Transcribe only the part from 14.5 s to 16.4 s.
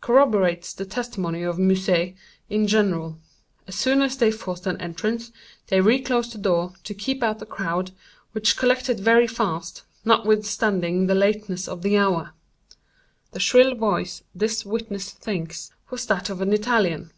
witness thinks, was that of